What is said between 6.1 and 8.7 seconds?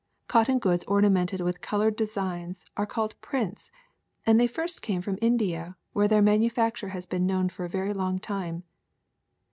manufacture has been known for a very long time.